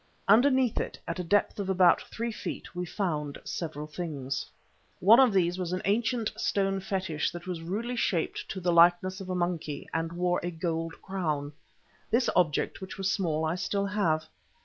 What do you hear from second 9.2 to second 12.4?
of a monkey and wore a gold crown. This